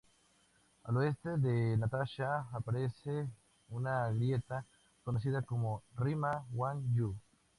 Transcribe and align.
Al 0.85 0.97
oeste 0.97 1.37
de 1.37 1.77
Natasha 1.77 2.47
aparece 2.53 3.27
una 3.69 4.09
grieta 4.09 4.65
conocida 5.03 5.43
como 5.43 5.83
Rima 5.95 6.43
Wan-Yu. 6.53 7.13